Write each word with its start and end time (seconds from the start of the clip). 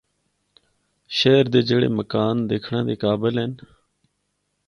شہر 1.17 1.45
دے 1.53 1.59
جڑے 1.67 1.89
مکان 1.97 2.35
دکھنڑا 2.49 2.81
دے 2.87 2.95
قابل 3.03 3.33
ہن۔ 3.41 3.51